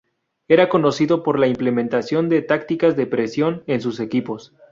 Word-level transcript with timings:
Era 0.47 0.67
conocido 0.67 1.21
por 1.21 1.37
la 1.37 1.45
implementación 1.45 2.27
de 2.27 2.41
tácticas 2.41 2.95
de 2.95 3.05
presión 3.05 3.63
en 3.67 3.81
sus 3.81 3.99
equipos. 3.99 4.51